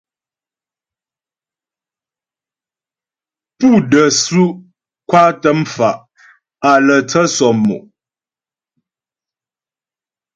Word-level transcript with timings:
Pú 3.57 3.67
də́ 3.91 4.05
su' 4.21 4.55
kwatə 5.09 5.49
mfa' 5.61 6.01
á 6.69 6.71
lə́ 6.85 6.99
tsə 7.09 7.21
sɔmmò. 7.35 7.77